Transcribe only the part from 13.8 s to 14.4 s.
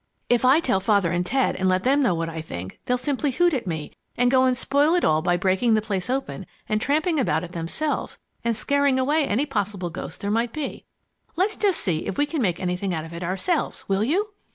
will you?"